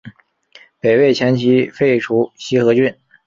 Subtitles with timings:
[0.79, 2.91] 北魏前期废除西河郡。